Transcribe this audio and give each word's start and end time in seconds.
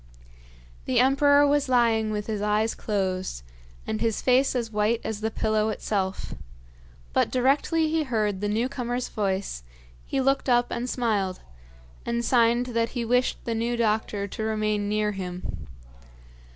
The 0.85 0.99
emperor 0.99 1.45
was 1.45 1.69
lying 1.69 2.09
with 2.09 2.25
his 2.25 2.41
eyes 2.41 2.73
closed, 2.73 3.43
and 3.85 4.01
his 4.01 4.19
face 4.19 4.55
as 4.55 4.71
white 4.71 4.99
as 5.03 5.21
the 5.21 5.29
pillow 5.29 5.69
itself; 5.69 6.33
but 7.13 7.29
directly 7.29 7.87
he 7.87 8.01
heard 8.01 8.41
the 8.41 8.49
new 8.49 8.67
comer's 8.67 9.09
voice, 9.09 9.61
he 10.03 10.19
looked 10.19 10.49
up 10.49 10.71
and 10.71 10.89
smiled, 10.89 11.41
and 12.03 12.25
signed 12.25 12.65
that 12.73 12.89
he 12.97 13.05
wished 13.05 13.45
the 13.45 13.53
new 13.53 13.77
doctor 13.77 14.27
to 14.27 14.41
remain 14.41 14.89
near 14.89 15.11
him. 15.11 15.67